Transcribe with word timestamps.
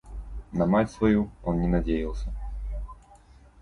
На 0.51 0.65
мать 0.65 0.89
свою 0.89 1.29
он 1.43 1.61
не 1.61 1.67
надеялся. 1.67 2.33